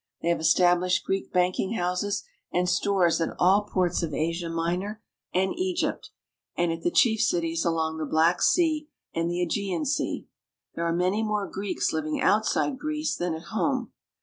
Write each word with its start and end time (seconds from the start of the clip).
They 0.23 0.29
have 0.29 0.39
established 0.39 1.05
Greek 1.05 1.31
banking 1.31 1.73
houses 1.73 2.23
and 2.51 2.67
stores 2.67 3.21
at 3.21 3.35
all 3.37 3.65
ports 3.65 4.01
of 4.01 4.15
Asia 4.15 4.49
Minor 4.49 4.99
and 5.31 5.53
Egypt, 5.59 6.09
and 6.57 6.71
at 6.71 6.81
the 6.81 6.89
chief 6.89 7.21
cities 7.21 7.63
along 7.63 7.99
the 7.99 8.05
Black 8.07 8.41
Sea 8.41 8.89
and 9.13 9.29
the 9.29 9.35
^Egean 9.47 9.85
Sea. 9.85 10.27
There 10.73 10.87
are 10.87 10.91
many 10.91 11.21
more 11.21 11.45
Greeks 11.47 11.93
living 11.93 12.19
outside 12.19 12.79
Greece 12.79 13.15
than 13.15 13.35
at 13.35 13.49
home. 13.53 13.93